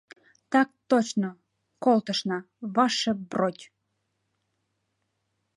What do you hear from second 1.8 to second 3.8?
колтышна, ваше бродь!